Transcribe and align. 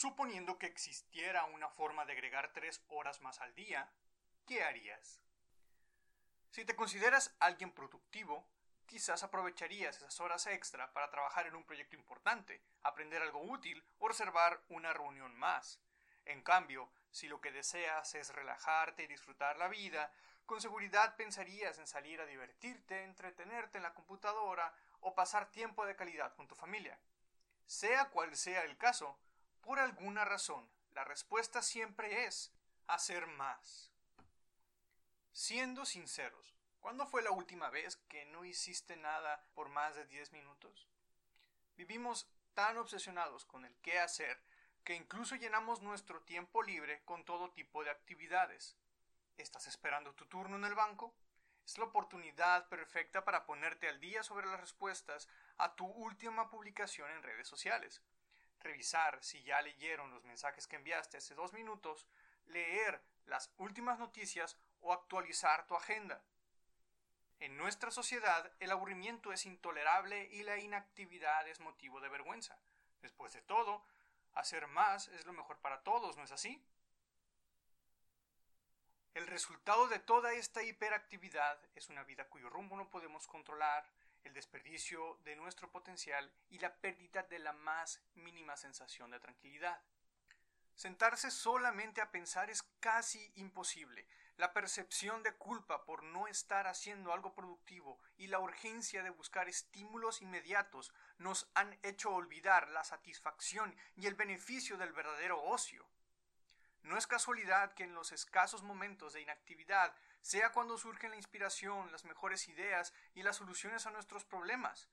Suponiendo 0.00 0.56
que 0.56 0.64
existiera 0.64 1.44
una 1.44 1.68
forma 1.68 2.06
de 2.06 2.14
agregar 2.14 2.54
tres 2.54 2.82
horas 2.88 3.20
más 3.20 3.38
al 3.42 3.54
día, 3.54 3.86
¿qué 4.46 4.64
harías? 4.64 5.20
Si 6.48 6.64
te 6.64 6.74
consideras 6.74 7.36
alguien 7.38 7.70
productivo, 7.70 8.48
quizás 8.86 9.22
aprovecharías 9.22 9.98
esas 9.98 10.18
horas 10.20 10.46
extra 10.46 10.90
para 10.94 11.10
trabajar 11.10 11.48
en 11.48 11.54
un 11.54 11.66
proyecto 11.66 11.96
importante, 11.96 12.62
aprender 12.82 13.20
algo 13.20 13.42
útil 13.42 13.84
o 13.98 14.08
reservar 14.08 14.62
una 14.70 14.94
reunión 14.94 15.36
más. 15.36 15.82
En 16.24 16.40
cambio, 16.40 16.90
si 17.10 17.28
lo 17.28 17.42
que 17.42 17.52
deseas 17.52 18.14
es 18.14 18.32
relajarte 18.32 19.02
y 19.02 19.06
disfrutar 19.06 19.58
la 19.58 19.68
vida, 19.68 20.10
con 20.46 20.62
seguridad 20.62 21.14
pensarías 21.16 21.78
en 21.78 21.86
salir 21.86 22.22
a 22.22 22.26
divertirte, 22.26 23.02
entretenerte 23.02 23.76
en 23.76 23.82
la 23.82 23.92
computadora 23.92 24.74
o 25.00 25.14
pasar 25.14 25.50
tiempo 25.50 25.84
de 25.84 25.94
calidad 25.94 26.34
con 26.36 26.48
tu 26.48 26.54
familia. 26.54 26.98
Sea 27.66 28.08
cual 28.08 28.34
sea 28.34 28.62
el 28.62 28.78
caso, 28.78 29.18
por 29.62 29.78
alguna 29.78 30.24
razón, 30.24 30.68
la 30.94 31.04
respuesta 31.04 31.62
siempre 31.62 32.24
es 32.24 32.52
hacer 32.86 33.26
más. 33.26 33.90
Siendo 35.32 35.84
sinceros, 35.84 36.54
¿cuándo 36.80 37.06
fue 37.06 37.22
la 37.22 37.30
última 37.30 37.70
vez 37.70 37.96
que 38.08 38.24
no 38.26 38.44
hiciste 38.44 38.96
nada 38.96 39.44
por 39.54 39.68
más 39.68 39.94
de 39.94 40.06
10 40.06 40.32
minutos? 40.32 40.88
Vivimos 41.76 42.28
tan 42.54 42.78
obsesionados 42.78 43.44
con 43.44 43.64
el 43.64 43.74
qué 43.80 43.98
hacer 44.00 44.42
que 44.84 44.94
incluso 44.94 45.36
llenamos 45.36 45.82
nuestro 45.82 46.22
tiempo 46.22 46.62
libre 46.62 47.02
con 47.04 47.24
todo 47.24 47.52
tipo 47.52 47.84
de 47.84 47.90
actividades. 47.90 48.76
¿Estás 49.36 49.66
esperando 49.66 50.14
tu 50.14 50.26
turno 50.26 50.56
en 50.56 50.64
el 50.64 50.74
banco? 50.74 51.14
Es 51.64 51.78
la 51.78 51.84
oportunidad 51.84 52.68
perfecta 52.68 53.24
para 53.24 53.46
ponerte 53.46 53.88
al 53.88 54.00
día 54.00 54.22
sobre 54.22 54.46
las 54.46 54.60
respuestas 54.60 55.28
a 55.58 55.76
tu 55.76 55.86
última 55.86 56.50
publicación 56.50 57.10
en 57.10 57.22
redes 57.22 57.46
sociales 57.46 58.02
revisar 58.60 59.22
si 59.22 59.42
ya 59.42 59.60
leyeron 59.62 60.10
los 60.10 60.24
mensajes 60.24 60.66
que 60.66 60.76
enviaste 60.76 61.16
hace 61.16 61.34
dos 61.34 61.52
minutos, 61.52 62.06
leer 62.46 63.02
las 63.26 63.52
últimas 63.58 63.98
noticias 63.98 64.56
o 64.80 64.92
actualizar 64.92 65.66
tu 65.66 65.74
agenda. 65.74 66.22
En 67.38 67.56
nuestra 67.56 67.90
sociedad 67.90 68.52
el 68.60 68.70
aburrimiento 68.70 69.32
es 69.32 69.46
intolerable 69.46 70.28
y 70.32 70.42
la 70.42 70.58
inactividad 70.58 71.48
es 71.48 71.60
motivo 71.60 72.00
de 72.00 72.08
vergüenza. 72.08 72.58
Después 73.00 73.32
de 73.32 73.42
todo, 73.42 73.82
hacer 74.34 74.66
más 74.66 75.08
es 75.08 75.24
lo 75.24 75.32
mejor 75.32 75.58
para 75.58 75.82
todos, 75.82 76.16
¿no 76.16 76.24
es 76.24 76.32
así? 76.32 76.62
El 79.14 79.26
resultado 79.26 79.88
de 79.88 79.98
toda 79.98 80.34
esta 80.34 80.62
hiperactividad 80.62 81.58
es 81.74 81.88
una 81.88 82.04
vida 82.04 82.28
cuyo 82.28 82.48
rumbo 82.48 82.76
no 82.76 82.90
podemos 82.90 83.26
controlar, 83.26 83.90
el 84.24 84.34
desperdicio 84.34 85.18
de 85.24 85.36
nuestro 85.36 85.70
potencial 85.70 86.32
y 86.48 86.58
la 86.58 86.74
pérdida 86.76 87.22
de 87.24 87.38
la 87.38 87.52
más 87.52 88.00
mínima 88.14 88.56
sensación 88.56 89.10
de 89.10 89.20
tranquilidad. 89.20 89.80
Sentarse 90.74 91.30
solamente 91.30 92.00
a 92.00 92.10
pensar 92.10 92.48
es 92.48 92.62
casi 92.80 93.32
imposible. 93.36 94.06
La 94.36 94.54
percepción 94.54 95.22
de 95.22 95.34
culpa 95.34 95.84
por 95.84 96.02
no 96.02 96.26
estar 96.26 96.66
haciendo 96.66 97.12
algo 97.12 97.34
productivo 97.34 97.98
y 98.16 98.28
la 98.28 98.38
urgencia 98.38 99.02
de 99.02 99.10
buscar 99.10 99.48
estímulos 99.48 100.22
inmediatos 100.22 100.92
nos 101.18 101.50
han 101.54 101.78
hecho 101.82 102.10
olvidar 102.10 102.68
la 102.68 102.82
satisfacción 102.84 103.76
y 103.96 104.06
el 104.06 104.14
beneficio 104.14 104.78
del 104.78 104.94
verdadero 104.94 105.42
ocio. 105.42 105.86
No 106.82 106.96
es 106.96 107.06
casualidad 107.06 107.74
que 107.74 107.84
en 107.84 107.94
los 107.94 108.12
escasos 108.12 108.62
momentos 108.62 109.12
de 109.12 109.20
inactividad 109.20 109.94
sea 110.22 110.52
cuando 110.52 110.78
surgen 110.78 111.10
la 111.10 111.16
inspiración, 111.16 111.92
las 111.92 112.04
mejores 112.04 112.48
ideas 112.48 112.92
y 113.14 113.22
las 113.22 113.36
soluciones 113.36 113.86
a 113.86 113.90
nuestros 113.90 114.24
problemas. 114.24 114.88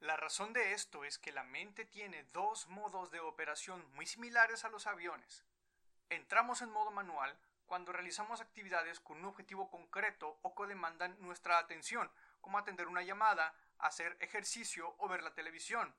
La 0.00 0.16
razón 0.16 0.52
de 0.52 0.72
esto 0.72 1.04
es 1.04 1.18
que 1.18 1.30
la 1.30 1.44
mente 1.44 1.84
tiene 1.84 2.24
dos 2.32 2.66
modos 2.68 3.10
de 3.12 3.20
operación 3.20 3.88
muy 3.94 4.06
similares 4.06 4.64
a 4.64 4.68
los 4.68 4.86
aviones. 4.88 5.44
Entramos 6.10 6.60
en 6.60 6.70
modo 6.70 6.90
manual 6.90 7.38
cuando 7.66 7.92
realizamos 7.92 8.40
actividades 8.40 9.00
con 9.00 9.18
un 9.18 9.26
objetivo 9.26 9.70
concreto 9.70 10.38
o 10.42 10.54
que 10.54 10.66
demandan 10.66 11.16
nuestra 11.20 11.58
atención, 11.58 12.10
como 12.40 12.58
atender 12.58 12.88
una 12.88 13.02
llamada, 13.02 13.54
hacer 13.78 14.16
ejercicio 14.20 14.94
o 14.98 15.08
ver 15.08 15.22
la 15.22 15.34
televisión. 15.34 15.94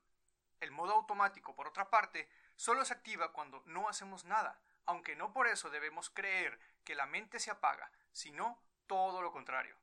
El 0.60 0.70
modo 0.70 0.92
automático, 0.92 1.54
por 1.56 1.66
otra 1.66 1.90
parte, 1.90 2.28
solo 2.56 2.84
se 2.84 2.92
activa 2.92 3.32
cuando 3.32 3.62
no 3.66 3.88
hacemos 3.88 4.24
nada, 4.24 4.60
aunque 4.86 5.16
no 5.16 5.32
por 5.32 5.46
eso 5.46 5.70
debemos 5.70 6.10
creer 6.10 6.58
que 6.84 6.94
la 6.94 7.06
mente 7.06 7.38
se 7.38 7.50
apaga, 7.50 7.90
sino 8.12 8.62
todo 8.86 9.22
lo 9.22 9.32
contrario. 9.32 9.76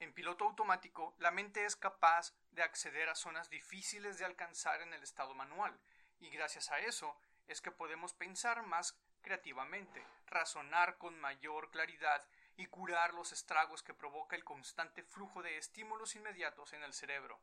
En 0.00 0.12
piloto 0.12 0.44
automático, 0.44 1.14
la 1.18 1.30
mente 1.30 1.64
es 1.64 1.76
capaz 1.76 2.34
de 2.50 2.62
acceder 2.62 3.08
a 3.08 3.14
zonas 3.14 3.50
difíciles 3.50 4.18
de 4.18 4.24
alcanzar 4.24 4.82
en 4.82 4.92
el 4.92 5.02
estado 5.02 5.32
manual, 5.34 5.78
y 6.18 6.30
gracias 6.30 6.70
a 6.70 6.80
eso 6.80 7.16
es 7.46 7.60
que 7.60 7.70
podemos 7.70 8.12
pensar 8.14 8.62
más 8.64 8.98
creativamente, 9.20 10.04
razonar 10.26 10.98
con 10.98 11.18
mayor 11.20 11.70
claridad 11.70 12.26
y 12.56 12.66
curar 12.66 13.14
los 13.14 13.32
estragos 13.32 13.82
que 13.82 13.94
provoca 13.94 14.36
el 14.36 14.44
constante 14.44 15.02
flujo 15.02 15.42
de 15.42 15.56
estímulos 15.56 16.16
inmediatos 16.16 16.72
en 16.72 16.82
el 16.82 16.92
cerebro. 16.92 17.40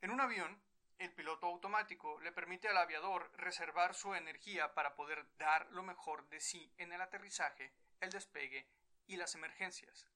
En 0.00 0.10
un 0.10 0.20
avión, 0.20 0.62
el 0.98 1.12
piloto 1.12 1.46
automático 1.46 2.20
le 2.20 2.32
permite 2.32 2.68
al 2.68 2.76
aviador 2.76 3.30
reservar 3.36 3.94
su 3.94 4.14
energía 4.14 4.74
para 4.74 4.94
poder 4.96 5.26
dar 5.36 5.66
lo 5.70 5.82
mejor 5.82 6.28
de 6.28 6.40
sí 6.40 6.72
en 6.76 6.92
el 6.92 7.00
aterrizaje, 7.00 7.72
el 8.00 8.10
despegue 8.10 8.68
y 9.06 9.16
las 9.16 9.34
emergencias. 9.34 10.06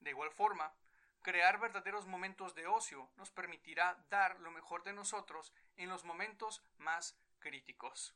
De 0.00 0.10
igual 0.10 0.30
forma, 0.30 0.74
crear 1.22 1.58
verdaderos 1.58 2.06
momentos 2.06 2.54
de 2.54 2.66
ocio 2.66 3.10
nos 3.16 3.30
permitirá 3.30 4.04
dar 4.10 4.38
lo 4.40 4.50
mejor 4.50 4.84
de 4.84 4.92
nosotros 4.92 5.52
en 5.76 5.88
los 5.88 6.04
momentos 6.04 6.62
más 6.78 7.18
críticos. 7.38 8.14